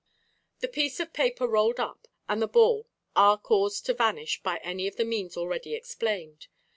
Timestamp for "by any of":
4.41-4.95